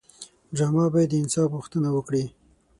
ډرامه 0.55 0.85
باید 0.93 1.09
د 1.11 1.13
انصاف 1.21 1.47
غوښتنه 1.57 1.89
وکړي 1.93 2.25